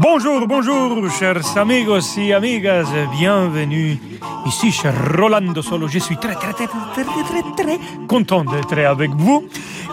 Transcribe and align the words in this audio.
Bonjour, 0.00 0.46
bonjour, 0.46 1.10
chers 1.10 1.58
amigos 1.58 2.16
y 2.16 2.32
amigas, 2.32 2.88
bienvenue 3.18 3.98
ici 4.46 4.72
chez 4.72 4.88
Rolando 4.88 5.60
Solo. 5.60 5.88
Je 5.88 5.98
suis 5.98 6.16
très, 6.16 6.34
très, 6.36 6.54
très, 6.54 6.66
très, 6.66 7.04
très, 7.04 7.64
très 7.64 7.78
content 8.08 8.42
d'être 8.42 8.78
avec 8.78 9.10
vous. 9.10 9.46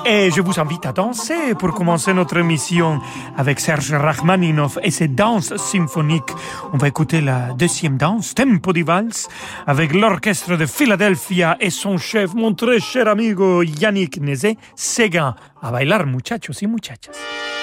Et 0.05 0.31
je 0.31 0.39
vous 0.39 0.57
invite 0.61 0.85
à 0.85 0.93
danser 0.93 1.55
pour 1.59 1.73
commencer 1.73 2.13
notre 2.13 2.37
émission 2.37 3.01
avec 3.35 3.59
Serge 3.59 3.91
Rachmaninov 3.91 4.79
et 4.81 4.91
ses 4.91 5.09
danses 5.09 5.57
symphoniques. 5.57 6.31
On 6.71 6.77
va 6.77 6.87
écouter 6.87 7.19
la 7.19 7.51
deuxième 7.53 7.97
danse, 7.97 8.33
Tempo 8.33 8.71
di 8.71 8.83
Vals, 8.83 9.27
avec 9.65 9.93
l'orchestre 9.93 10.55
de 10.55 10.65
Philadelphia 10.65 11.57
et 11.59 11.69
son 11.69 11.97
chef, 11.97 12.33
mon 12.33 12.53
très 12.53 12.79
cher 12.79 13.09
amigo 13.09 13.61
Yannick 13.61 14.21
Nézé-Séguin. 14.21 15.35
A 15.61 15.71
bailar, 15.71 16.05
muchachos 16.05 16.61
y 16.61 16.67
muchachas. 16.67 17.56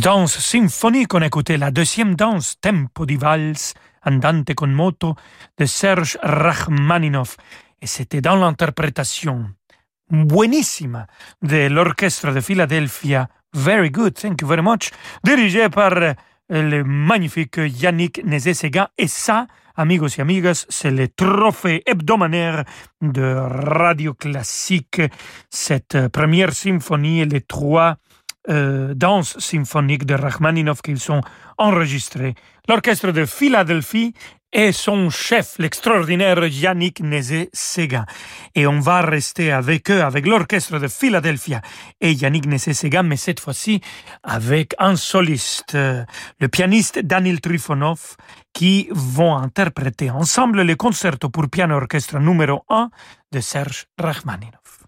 Danse 0.00 0.38
symphonique, 0.40 1.14
on 1.14 1.22
écoutait 1.22 1.56
la 1.56 1.70
deuxième 1.70 2.16
danse, 2.16 2.56
Tempo 2.60 3.06
di 3.06 3.16
Vals, 3.16 3.72
Andante 4.04 4.54
con 4.54 4.68
moto, 4.68 5.14
de 5.56 5.64
Serge 5.64 6.18
Rachmaninoff. 6.22 7.36
Et 7.80 7.86
c'était 7.86 8.20
dans 8.20 8.36
l'interprétation 8.36 9.50
buenissima 10.10 11.06
de 11.40 11.68
l'orchestre 11.68 12.32
de 12.32 12.40
Philadelphia. 12.40 13.28
Very 13.54 13.90
good, 13.90 14.14
thank 14.14 14.42
you 14.42 14.48
very 14.48 14.62
much. 14.62 14.90
Dirigé 15.24 15.68
par 15.70 15.94
le 16.50 16.82
magnifique 16.84 17.56
Yannick 17.56 18.22
Nézé-Séguin. 18.24 18.88
Et 18.98 19.08
ça, 19.08 19.46
amigos 19.76 20.18
et 20.18 20.20
amigas, 20.20 20.66
c'est 20.68 20.90
le 20.90 21.08
trophée 21.08 21.82
hebdomadaire 21.86 22.64
de 23.00 23.34
Radio 23.34 24.12
Classique. 24.12 25.00
Cette 25.48 26.08
première 26.08 26.52
symphonie 26.52 27.24
les 27.24 27.40
trois 27.40 27.96
euh, 28.48 28.94
danses 28.94 29.38
symphoniques 29.38 30.04
de 30.06 30.14
Rachmaninoff 30.14 30.82
qu'ils 30.82 31.00
sont 31.00 31.20
enregistrés. 31.58 32.34
L'orchestre 32.68 33.12
de 33.12 33.24
Philadelphie 33.24 34.14
et 34.52 34.72
son 34.72 35.10
chef, 35.10 35.56
l'extraordinaire 35.58 36.46
Yannick 36.46 37.00
Nézé-Séguin. 37.00 38.06
Et 38.54 38.66
on 38.66 38.80
va 38.80 39.02
rester 39.02 39.52
avec 39.52 39.90
eux, 39.90 40.02
avec 40.02 40.26
l'orchestre 40.26 40.78
de 40.78 40.88
Philadelphia 40.88 41.60
et 42.00 42.12
Yannick 42.12 42.46
Nézé-Séguin, 42.46 43.02
mais 43.02 43.16
cette 43.16 43.40
fois-ci 43.40 43.80
avec 44.22 44.74
un 44.78 44.96
soliste, 44.96 45.74
euh, 45.74 46.04
le 46.40 46.48
pianiste 46.48 46.98
Daniel 47.00 47.40
Trifonov, 47.40 48.16
qui 48.54 48.88
vont 48.92 49.36
interpréter 49.36 50.10
ensemble 50.10 50.62
le 50.62 50.74
concerto 50.74 51.28
pour 51.28 51.50
piano 51.50 51.76
orchestre 51.76 52.18
numéro 52.18 52.64
1 52.70 52.88
de 53.32 53.40
Serge 53.40 53.86
Rachmaninoff. 53.98 54.86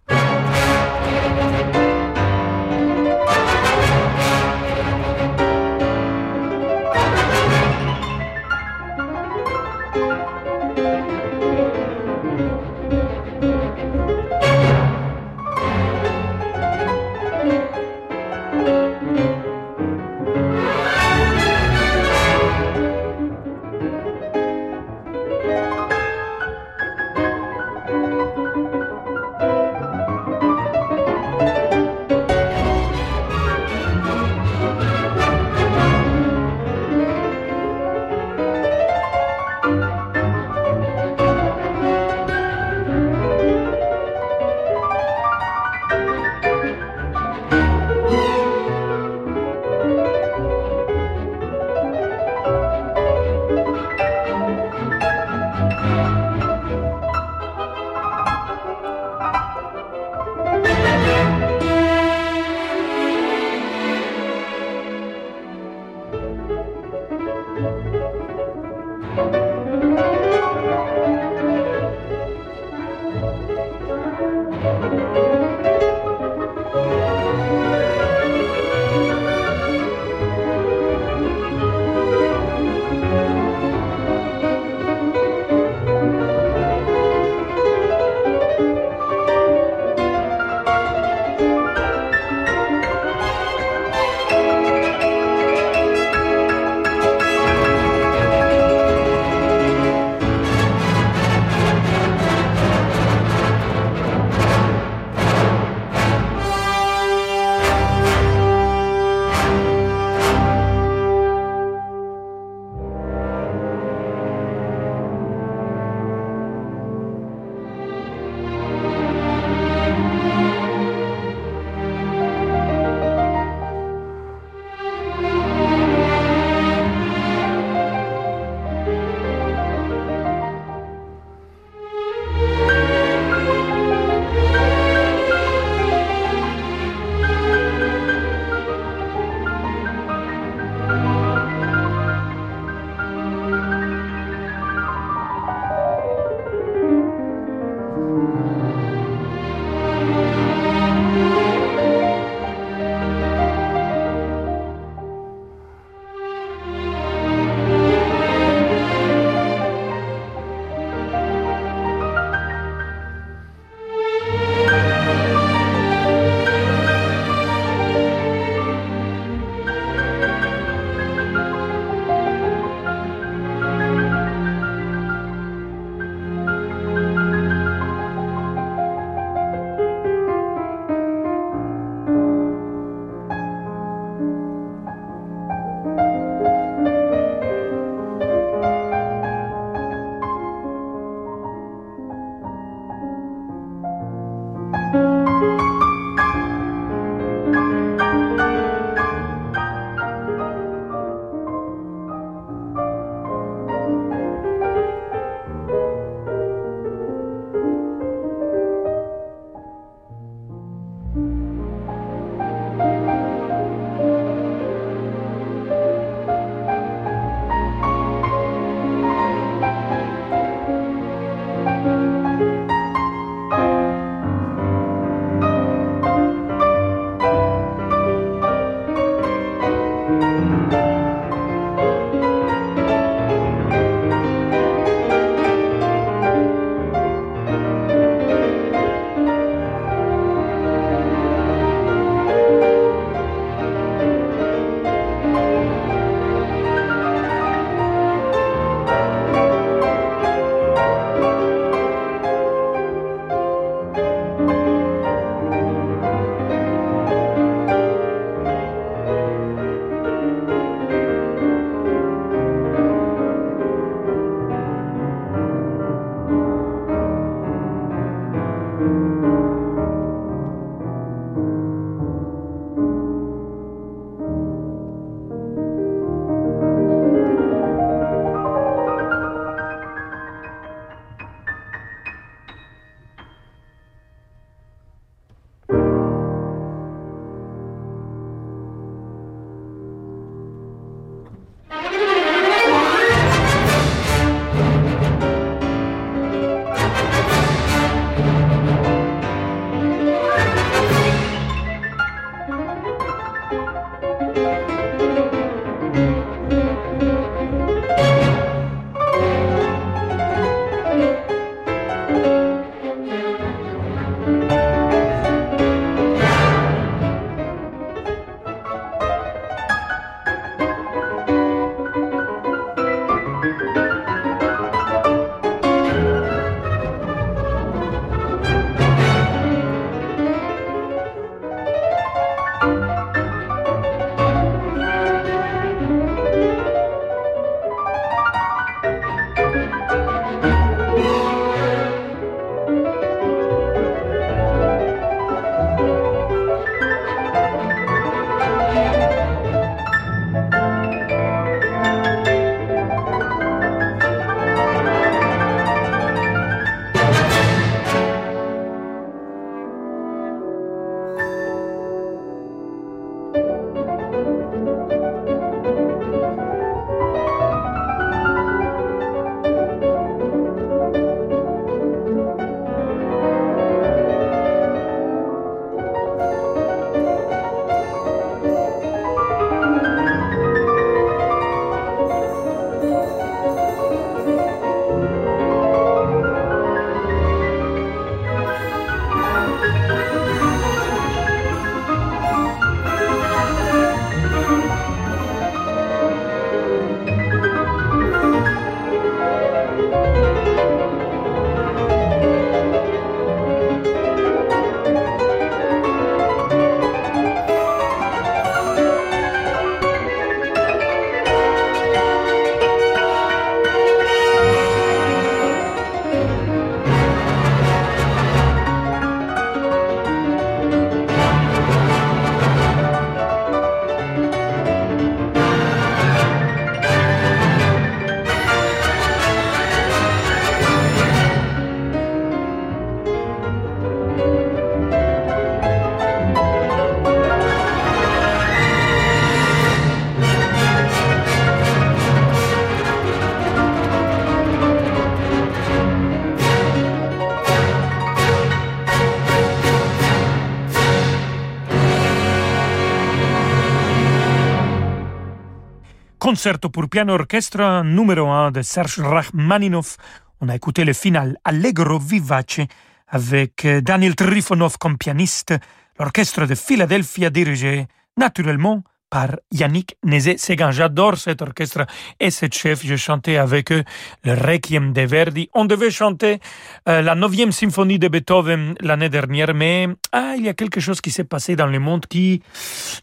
Concerto 456.28 456.68
pour 456.68 456.90
piano 456.90 457.14
orchestre 457.14 457.82
numéro 457.82 458.28
1 458.28 458.50
de 458.50 458.60
Serge 458.60 459.00
Rachmaninoff. 459.00 459.96
On 460.42 460.50
a 460.50 460.56
écouté 460.56 460.84
le 460.84 460.92
final 460.92 461.38
Allegro 461.42 461.98
vivace 461.98 462.60
avec 463.06 463.64
euh, 463.64 463.80
Daniel 463.80 464.14
Trifonov 464.14 464.76
comme 464.76 464.98
pianiste, 464.98 465.54
l'orchestre 465.98 466.44
de 466.44 466.54
Philadelphie 466.54 467.30
dirigé 467.30 467.86
naturellement 468.18 468.84
par 469.10 469.36
Yannick 469.52 469.96
Nézet-Séguin. 470.04 470.70
J'adore 470.70 471.16
cet 471.16 471.42
orchestre 471.42 471.86
et 472.20 472.30
cet 472.30 472.54
chef. 472.54 472.82
J'ai 472.84 472.96
chanté 472.96 473.38
avec 473.38 473.72
eux 473.72 473.84
le 474.24 474.34
Requiem 474.34 474.92
de 474.92 475.02
Verdi. 475.02 475.48
On 475.54 475.64
devait 475.64 475.90
chanter 475.90 476.40
euh, 476.88 477.02
la 477.02 477.14
neuvième 477.14 477.52
symphonie 477.52 477.98
de 477.98 478.08
Beethoven 478.08 478.74
l'année 478.80 479.08
dernière, 479.08 479.54
mais 479.54 479.88
ah, 480.12 480.34
il 480.36 480.44
y 480.44 480.48
a 480.48 480.54
quelque 480.54 480.80
chose 480.80 481.00
qui 481.00 481.10
s'est 481.10 481.24
passé 481.24 481.56
dans 481.56 481.66
le 481.66 481.78
monde 481.78 482.06
qui 482.06 482.42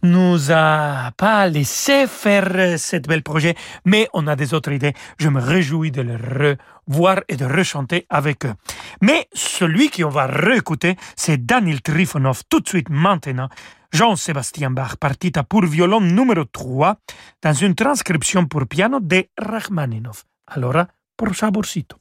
nous 0.04 0.52
a 0.52 1.12
pas 1.18 1.48
laissé 1.48 2.06
faire 2.08 2.78
cet 2.78 3.08
bel 3.08 3.24
projet, 3.24 3.56
mais 3.86 4.08
on 4.14 4.28
a 4.28 4.36
des 4.36 4.54
autres 4.54 4.72
idées. 4.72 4.94
Je 5.18 5.30
me 5.30 5.42
réjouis 5.42 5.92
de 5.92 6.02
le 6.02 6.58
revoir 6.88 7.22
et 7.28 7.36
de 7.36 7.46
rechanter 7.46 8.06
avec 8.10 8.46
eux. 8.46 8.54
Mais 9.02 9.28
celui 9.34 9.90
qu'on 9.90 10.10
va 10.10 10.28
réécouter, 10.28 10.96
c'est 11.16 11.46
Daniel 11.46 11.82
Trifonov 11.82 12.44
tout 12.50 12.60
de 12.60 12.68
suite 12.68 12.90
maintenant. 12.90 13.50
Jean-Sébastien 13.92 14.72
Bach, 14.72 14.98
partita 14.98 15.44
pour 15.44 15.66
violon 15.66 16.02
numéro 16.02 16.46
3, 16.46 16.98
dans 17.42 17.54
une 17.54 17.76
transcription 17.76 18.46
pour 18.46 18.68
piano 18.68 19.00
de 19.00 19.28
Rachmaninoff. 19.38 20.26
Allora, 20.48 20.88
por 21.16 21.36
saborcito. 21.36 21.98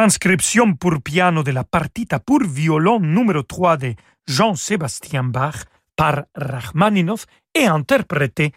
Transcription 0.00 0.76
pour 0.76 1.02
piano 1.02 1.42
de 1.42 1.52
la 1.52 1.62
partita 1.62 2.20
pour 2.20 2.42
violon 2.42 3.00
numéro 3.00 3.42
3 3.42 3.76
de 3.76 3.94
Jean-Sébastien 4.26 5.24
Bach 5.24 5.66
par 5.94 6.24
Rachmaninoff 6.34 7.26
et 7.54 7.66
interprété 7.66 8.54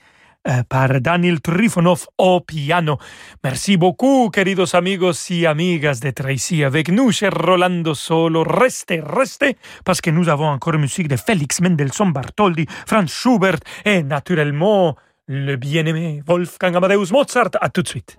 euh, 0.47 0.63
par 0.63 1.01
Daniel 1.01 1.41
Trifonov 1.41 2.07
au 2.17 2.39
piano. 2.39 2.97
Merci 3.43 3.75
beaucoup, 3.75 4.29
queridos 4.29 4.73
amigos 4.73 5.29
y 5.31 5.45
amigas 5.45 5.99
d'être 5.99 6.29
ici 6.29 6.63
avec 6.63 6.87
nous, 6.87 7.11
cher 7.11 7.33
Rolando 7.33 7.93
Solo. 7.93 8.43
Restez, 8.43 9.01
restez, 9.05 9.57
parce 9.83 9.99
que 9.99 10.11
nous 10.11 10.29
avons 10.29 10.47
encore 10.47 10.77
musique 10.77 11.09
de 11.09 11.17
Félix 11.17 11.59
Mendelssohn 11.59 12.13
Bartholdi, 12.13 12.65
Franz 12.87 13.11
Schubert 13.11 13.59
et 13.83 14.01
naturellement 14.01 14.95
le 15.27 15.57
bien-aimé 15.57 16.23
Wolfgang 16.25 16.77
Amadeus 16.77 17.11
Mozart. 17.11 17.49
À 17.59 17.67
tout 17.67 17.81
de 17.81 17.89
suite. 17.89 18.17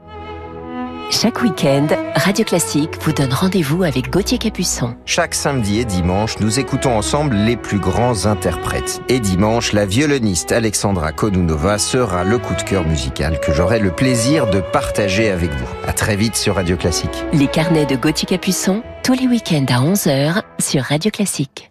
Chaque 1.17 1.43
week-end, 1.43 1.87
Radio 2.17 2.45
Classique 2.45 3.01
vous 3.01 3.13
donne 3.13 3.33
rendez-vous 3.33 3.85
avec 3.85 4.11
Gauthier 4.11 4.37
Capuçon. 4.37 4.97
Chaque 5.07 5.35
samedi 5.35 5.79
et 5.79 5.85
dimanche, 5.85 6.41
nous 6.41 6.59
écoutons 6.59 6.97
ensemble 6.97 7.37
les 7.37 7.57
plus 7.57 7.79
grands 7.79 8.27
interprètes. 8.27 9.01
Et 9.09 9.21
dimanche, 9.21 9.73
la 9.73 9.87
violoniste 9.87 10.51
Alexandra 10.51 11.13
Konunova 11.13 11.79
sera 11.79 12.25
le 12.25 12.39
coup 12.39 12.55
de 12.57 12.63
cœur 12.63 12.85
musical 12.85 13.39
que 13.39 13.53
j'aurai 13.53 13.79
le 13.79 13.93
plaisir 13.93 14.51
de 14.51 14.61
partager 14.61 15.31
avec 15.31 15.53
vous. 15.53 15.69
À 15.87 15.93
très 15.93 16.17
vite 16.17 16.35
sur 16.35 16.57
Radio 16.57 16.77
Classique. 16.77 17.25
Les 17.33 17.47
carnets 17.47 17.87
de 17.87 17.95
Gauthier 17.95 18.27
Capuçon, 18.27 18.83
tous 19.05 19.15
les 19.15 19.29
week-ends 19.29 19.67
à 19.69 19.81
11h 19.81 20.43
sur 20.59 20.83
Radio 20.83 21.13
Classique. 21.13 21.71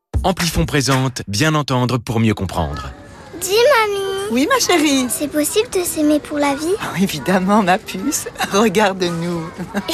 Amplifon 0.23 0.67
présente 0.67 1.23
Bien 1.27 1.55
entendre 1.55 1.97
pour 1.97 2.19
mieux 2.19 2.35
comprendre. 2.35 2.93
Dis 3.41 3.49
mamie 3.49 4.29
Oui 4.31 4.47
ma 4.47 4.59
chérie 4.59 5.07
C'est 5.09 5.27
possible 5.27 5.67
de 5.73 5.79
s'aimer 5.83 6.19
pour 6.19 6.37
la 6.37 6.53
vie? 6.53 6.75
Oh, 6.79 6.95
Évidemment 7.01 7.63
ma 7.63 7.79
puce, 7.79 8.27
regarde-nous 8.53 9.41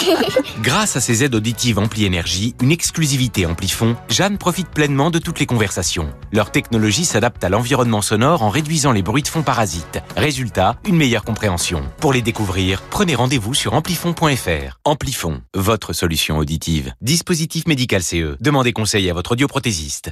Grâce 0.62 0.97
à 0.97 0.99
ses 1.01 1.23
aides 1.23 1.33
auditives 1.33 1.79
Ampli 1.79 2.03
Énergie, 2.05 2.55
une 2.62 2.71
exclusivité 2.71 3.45
Amplifon, 3.45 3.95
Jeanne 4.10 4.38
profite 4.38 4.67
pleinement 4.69 5.12
de 5.12 5.19
toutes 5.19 5.39
les 5.39 5.45
conversations. 5.45 6.10
Leur 6.33 6.51
technologie 6.51 7.05
s'adapte 7.05 7.43
à 7.43 7.49
l'environnement 7.49 8.01
sonore 8.01 8.43
en 8.43 8.49
réduisant 8.49 8.91
les 8.91 9.01
bruits 9.01 9.23
de 9.23 9.27
fond 9.29 9.43
parasites. 9.43 9.99
Résultat, 10.17 10.75
une 10.86 10.97
meilleure 10.97 11.23
compréhension. 11.23 11.83
Pour 12.01 12.12
les 12.12 12.21
découvrir, 12.21 12.81
prenez 12.89 13.15
rendez-vous 13.15 13.53
sur 13.53 13.73
amplifon.fr. 13.75 14.79
Amplifon, 14.83 15.41
votre 15.55 15.93
solution 15.93 16.38
auditive. 16.38 16.91
Dispositif 17.01 17.65
médical 17.67 18.03
CE. 18.03 18.36
Demandez 18.41 18.73
conseil 18.73 19.10
à 19.10 19.13
votre 19.13 19.31
audioprothésiste. 19.31 20.12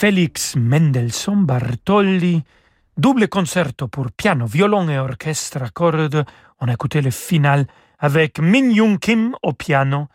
Félix 0.00 0.56
Mendelssohn 0.56 1.44
Bartholdi, 1.44 2.42
double 2.96 3.28
concerto 3.28 3.86
pour 3.88 4.10
piano, 4.12 4.46
violon 4.46 4.88
et 4.88 4.98
orchestre 4.98 5.62
à 5.62 5.68
cordes. 5.68 6.24
On 6.58 6.68
a 6.68 6.72
écouté 6.72 7.02
le 7.02 7.10
final 7.10 7.66
avec 7.98 8.38
Min 8.40 8.70
Young 8.70 8.98
Kim 8.98 9.36
au 9.42 9.52
piano, 9.52 10.08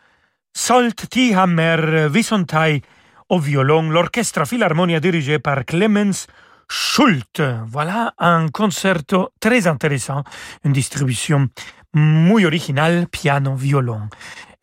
Solt 0.52 1.08
T. 1.08 1.36
Hammer 1.36 2.08
Visontai 2.08 2.82
au 3.28 3.38
violon, 3.38 3.88
l'orchestre 3.88 4.44
Philharmonia 4.44 4.98
dirigé 4.98 5.38
par 5.38 5.64
Clemens 5.64 6.26
Schult. 6.68 7.40
Voilà 7.68 8.12
un 8.18 8.48
concerto 8.48 9.28
très 9.38 9.68
intéressant, 9.68 10.24
une 10.64 10.72
distribution 10.72 11.48
muy 11.94 12.44
originale, 12.44 13.06
piano, 13.06 13.54
violon. 13.54 14.08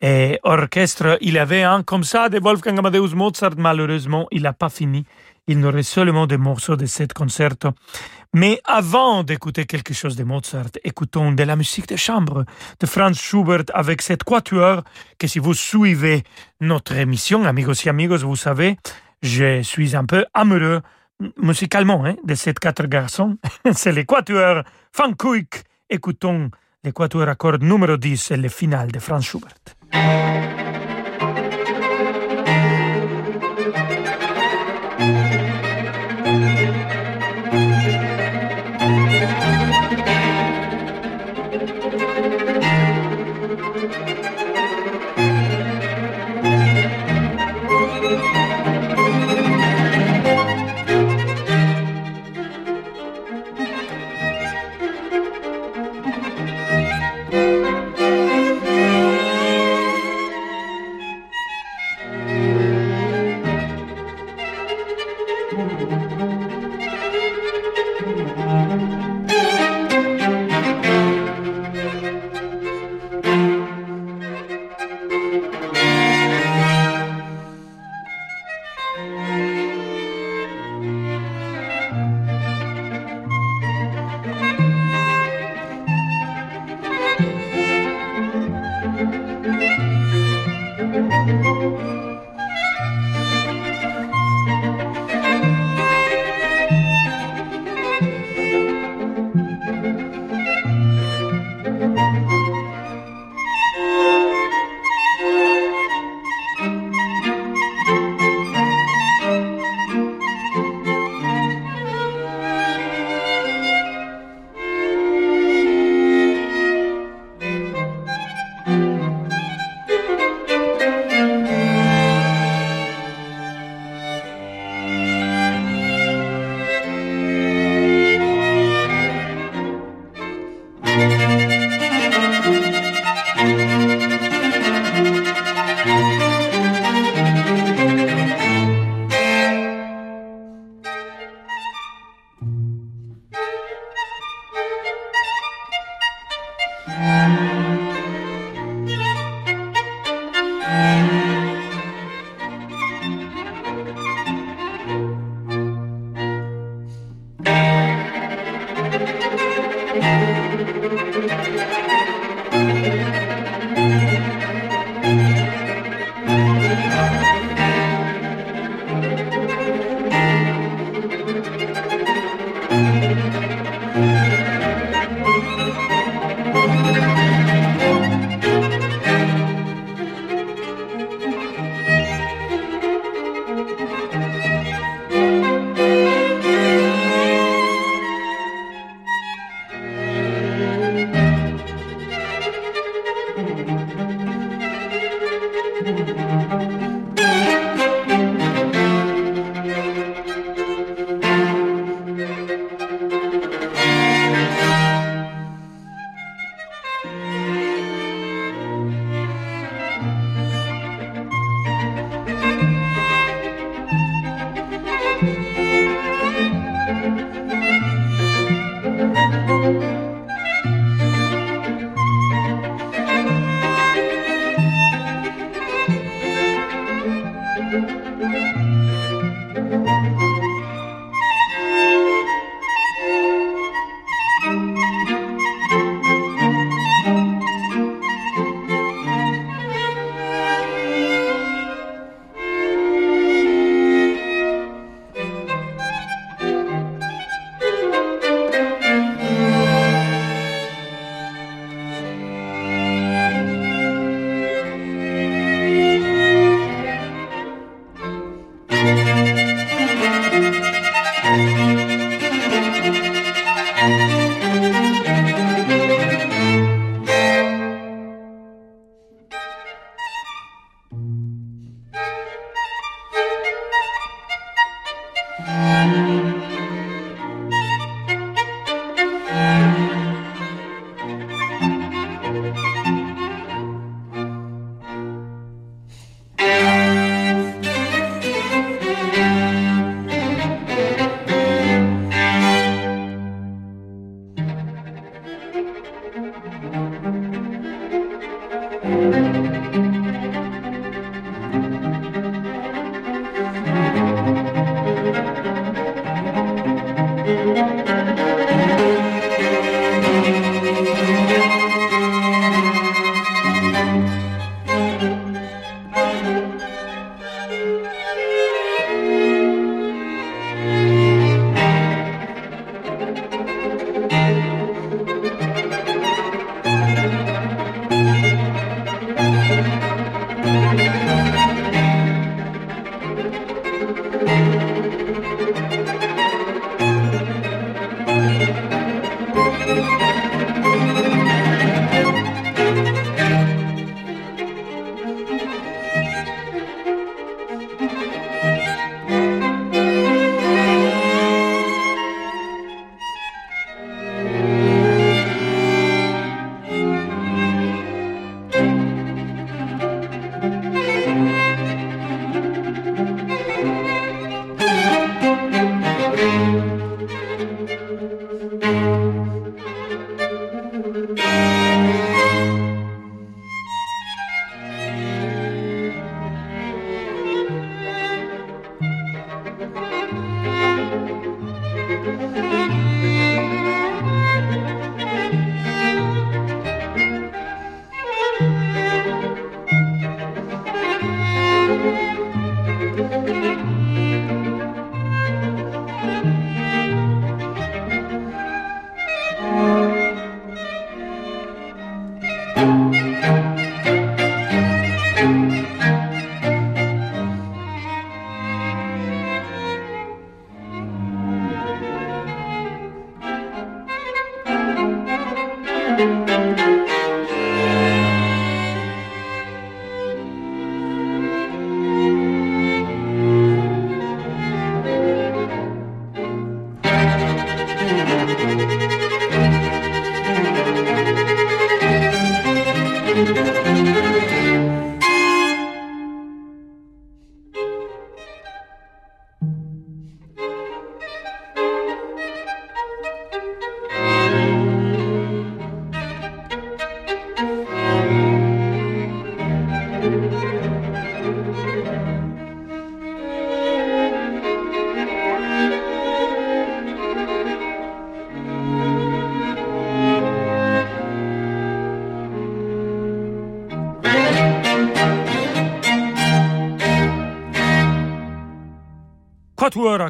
Et 0.06 0.38
orchestre, 0.42 1.16
il 1.22 1.38
avait 1.38 1.62
un 1.62 1.82
comme 1.82 2.04
ça 2.04 2.28
de 2.28 2.38
Wolfgang 2.38 2.78
Amadeus 2.78 3.14
Mozart, 3.14 3.54
malheureusement, 3.56 4.26
il 4.30 4.42
n'a 4.42 4.52
pas 4.52 4.68
fini. 4.68 5.06
Il 5.46 5.66
reste 5.66 5.92
seulement 5.92 6.26
des 6.26 6.36
morceaux 6.36 6.76
de 6.76 6.84
ce 6.84 7.04
concerto. 7.14 7.70
Mais 8.34 8.60
avant 8.66 9.22
d'écouter 9.22 9.64
quelque 9.64 9.94
chose 9.94 10.14
de 10.14 10.24
Mozart, 10.24 10.72
écoutons 10.84 11.32
de 11.32 11.42
la 11.42 11.56
musique 11.56 11.88
de 11.88 11.96
chambre 11.96 12.44
de 12.78 12.86
Franz 12.86 13.18
Schubert 13.18 13.64
avec 13.72 14.02
cette 14.02 14.24
quatuor 14.24 14.82
que 15.18 15.26
si 15.26 15.38
vous 15.38 15.54
suivez 15.54 16.22
notre 16.60 16.96
émission, 16.96 17.42
amigos 17.44 17.86
et 17.86 17.88
amigos, 17.88 18.24
vous 18.24 18.36
savez, 18.36 18.76
je 19.22 19.62
suis 19.62 19.96
un 19.96 20.04
peu 20.04 20.26
amoureux 20.34 20.82
musicalement 21.38 22.04
hein, 22.04 22.16
de 22.24 22.34
ces 22.34 22.52
quatre 22.52 22.86
garçons. 22.88 23.38
C'est 23.72 23.92
l'équateur 23.92 24.64
Van 24.94 25.14
Kuyk. 25.14 25.64
Écoutons 25.88 26.50
l'équateur 26.84 27.26
à 27.26 27.34
cordes 27.36 27.62
numéro 27.62 27.96
10 27.96 28.32
et 28.32 28.36
le 28.36 28.50
final 28.50 28.92
de 28.92 28.98
Franz 28.98 29.24
Schubert. 29.24 29.54
thank 29.92 30.78
you 30.78 30.83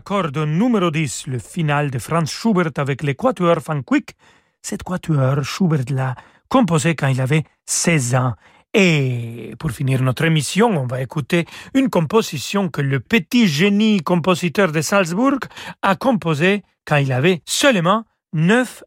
Cordes 0.05 0.37
numéro 0.37 0.91
10, 0.91 1.29
le 1.29 1.39
final 1.39 1.91
de 1.91 1.99
Franz 1.99 2.31
Schubert 2.31 2.73
avec 2.77 3.03
les 3.03 3.15
Quatuors 3.15 3.63
Quick. 3.87 4.15
Cette 4.61 4.83
Quatuor, 4.83 5.43
Schubert 5.43 5.87
l'a 5.89 6.15
composé 6.51 6.95
quand 6.95 7.09
il 7.09 7.23
avait 7.23 7.45
16 7.65 8.15
ans. 8.15 8.35
Et 8.75 9.55
pour 9.59 9.71
finir 9.71 10.03
notre 10.03 10.25
émission, 10.25 10.69
on 10.69 10.87
va 10.87 11.01
écouter 11.01 11.47
une 11.73 11.89
composition 11.89 12.69
que 12.69 12.83
le 12.83 13.01
petit 13.01 13.49
génie 13.49 14.03
compositeur 14.03 14.73
de 14.73 14.83
Salzbourg 14.83 15.39
a 15.81 15.97
composée 15.97 16.65
quand 16.85 16.97
il 16.97 17.11
avait 17.11 17.41
seulement 17.47 18.05
9 18.35 18.85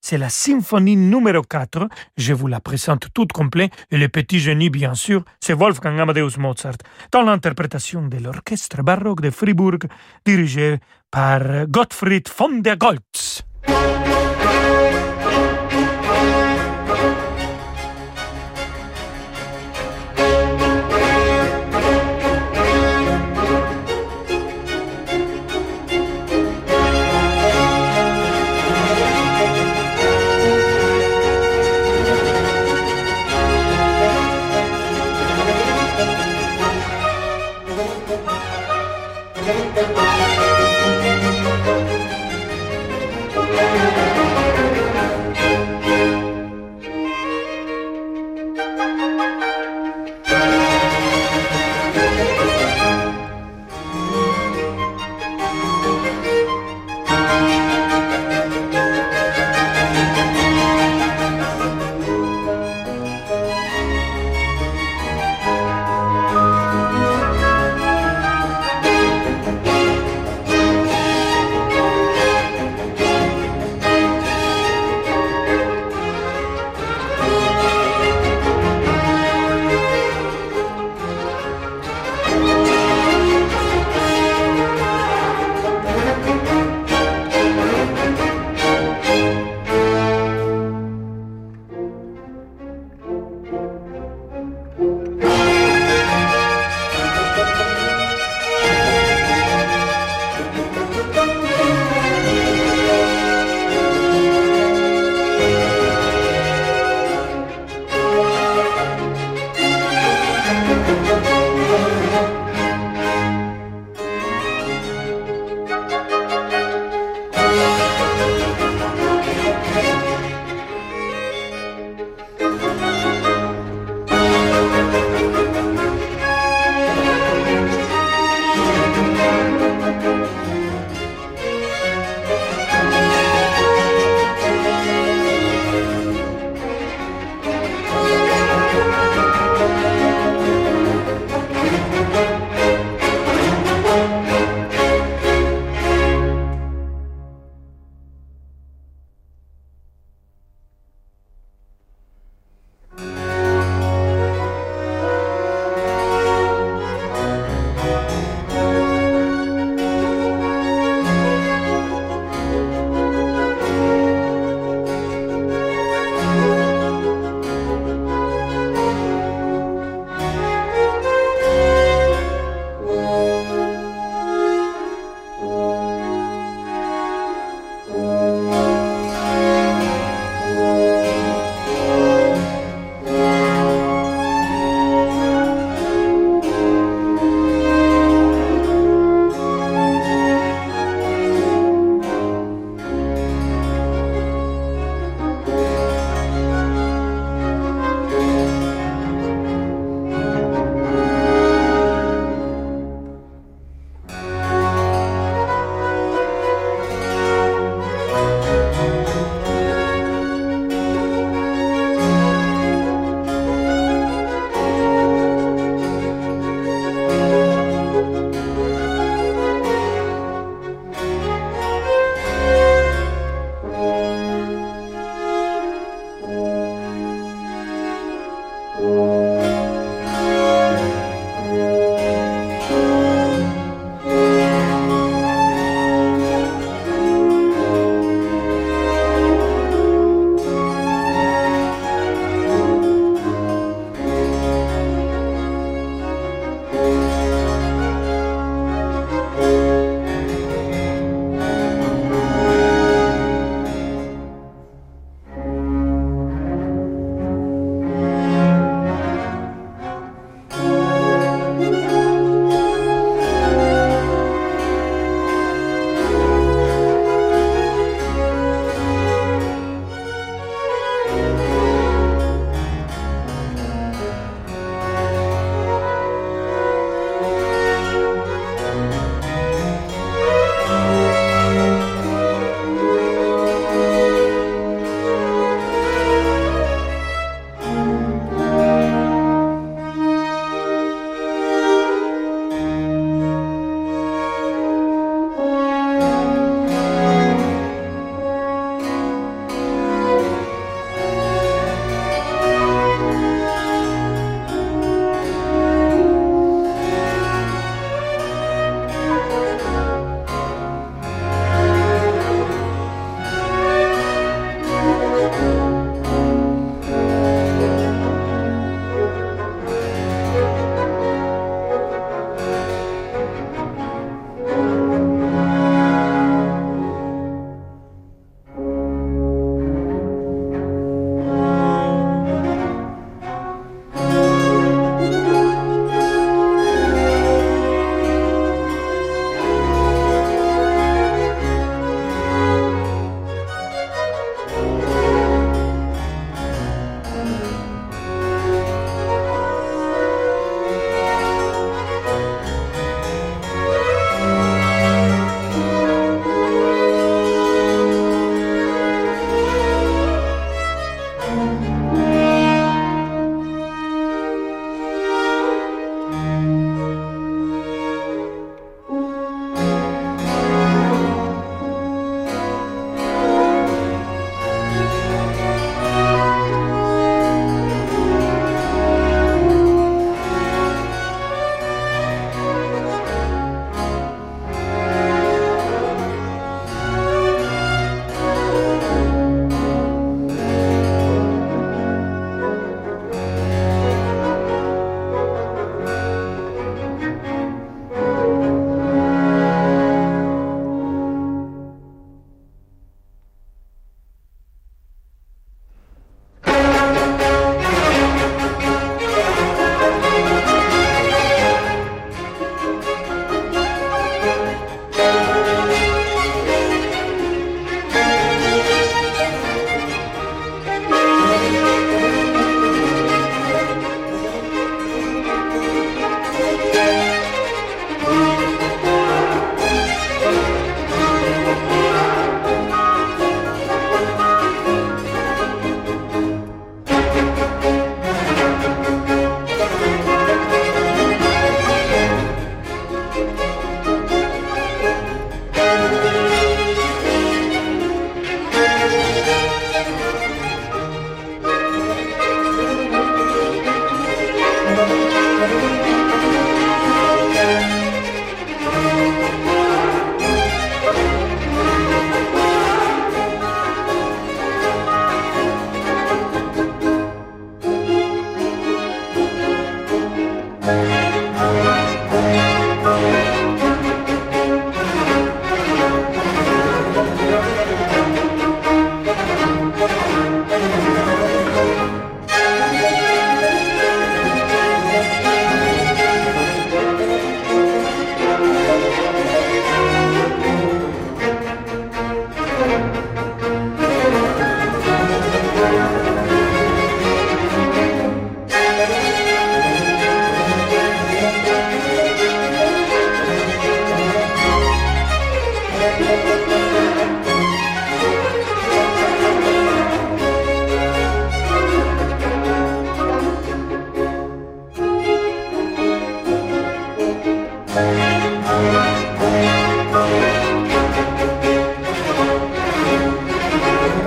C'est 0.00 0.18
la 0.18 0.30
symphonie 0.30 0.96
numéro 0.96 1.42
4. 1.42 1.88
Je 2.16 2.32
vous 2.32 2.46
la 2.46 2.60
présente 2.60 3.08
toute 3.12 3.32
complète. 3.32 3.72
Et 3.90 3.98
le 3.98 4.08
petit 4.08 4.38
génie, 4.38 4.70
bien 4.70 4.94
sûr, 4.94 5.22
c'est 5.40 5.52
Wolfgang 5.52 6.00
Amadeus 6.00 6.38
Mozart, 6.38 6.78
dans 7.12 7.22
l'interprétation 7.22 8.06
de 8.06 8.16
l'orchestre 8.18 8.82
baroque 8.82 9.20
de 9.20 9.30
Fribourg, 9.30 9.78
dirigé 10.24 10.78
par 11.10 11.66
Gottfried 11.68 12.28
von 12.36 12.60
der 12.60 12.78
Goltz. 12.78 13.42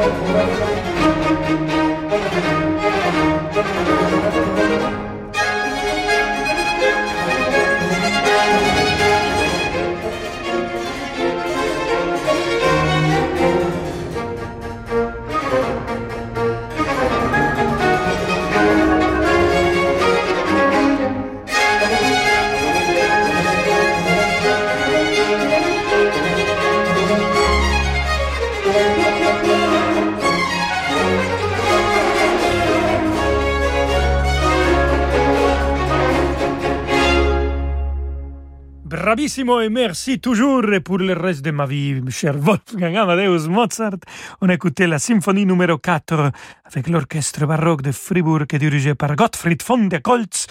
Gracias. 0.04 0.73
Bravissimo 39.24 39.62
et 39.62 39.70
merci 39.70 40.20
toujours 40.20 40.66
pour 40.84 40.98
le 40.98 41.14
reste 41.14 41.46
de 41.46 41.52
ma 41.52 41.66
vie, 41.66 42.02
cher 42.10 42.38
Wolfgang 42.38 42.94
Amadeus 42.98 43.48
Mozart. 43.48 44.04
On 44.42 44.50
a 44.50 44.54
écouté 44.54 44.86
la 44.86 45.00
symphonie 45.00 45.46
numéro 45.46 45.78
4 45.78 46.30
avec 46.66 46.90
l'orchestre 46.90 47.46
baroque 47.46 47.84
de 47.84 47.94
Fribourg 47.94 48.46
dirigé 48.60 48.96
par 48.96 49.16
Gottfried 49.16 49.64
von 49.66 49.88
der 49.88 50.02
Goltz. 50.02 50.48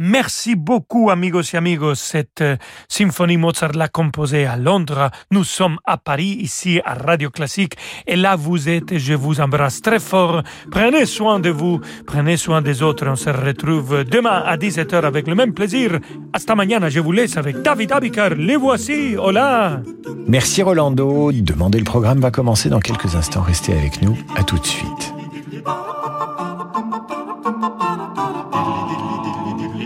Merci 0.00 0.56
beaucoup, 0.56 1.08
amigos 1.10 1.54
et 1.54 1.56
amigos. 1.56 1.94
Cette 1.94 2.40
euh, 2.40 2.56
symphonie 2.88 3.36
Mozart 3.36 3.74
l'a 3.74 3.86
composée 3.86 4.44
à 4.44 4.56
Londres. 4.56 5.10
Nous 5.30 5.44
sommes 5.44 5.78
à 5.84 5.98
Paris, 5.98 6.36
ici 6.40 6.80
à 6.84 6.94
Radio 6.94 7.30
Classique. 7.30 7.74
Et 8.08 8.16
là, 8.16 8.34
vous 8.34 8.68
êtes 8.68 8.98
je 8.98 9.14
vous 9.14 9.40
embrasse 9.40 9.82
très 9.82 10.00
fort. 10.00 10.42
Prenez 10.72 11.06
soin 11.06 11.38
de 11.38 11.50
vous, 11.50 11.80
prenez 12.06 12.36
soin 12.36 12.60
des 12.60 12.82
autres. 12.82 13.06
On 13.06 13.14
se 13.14 13.30
retrouve 13.30 14.02
demain 14.02 14.42
à 14.44 14.56
17h 14.56 15.04
avec 15.04 15.28
le 15.28 15.36
même 15.36 15.54
plaisir. 15.54 16.00
Hasta 16.32 16.56
mañana, 16.56 16.88
je 16.88 16.98
vous 16.98 17.12
laisse 17.12 17.36
avec 17.36 17.62
David 17.62 17.92
Abikar. 17.92 18.30
Les 18.30 18.56
voici. 18.56 19.16
Hola. 19.16 19.80
Merci 20.26 20.62
Rolando. 20.62 21.30
Demandez 21.32 21.78
le 21.78 21.84
programme 21.84 22.18
va 22.18 22.32
commencer 22.32 22.68
dans 22.68 22.80
quelques 22.80 23.14
instants. 23.14 23.42
Restez 23.42 23.72
avec 23.72 24.02
nous. 24.02 24.18
À 24.34 24.42
tout 24.42 24.58
de 24.58 24.66
suite. 24.66 25.14